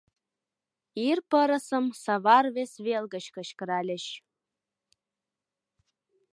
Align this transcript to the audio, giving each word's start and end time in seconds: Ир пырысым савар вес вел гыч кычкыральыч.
Ир 1.07 1.19
пырысым 1.31 1.85
савар 2.03 2.45
вес 2.55 2.71
вел 2.85 3.05
гыч 3.13 3.25
кычкыральыч. 3.35 4.05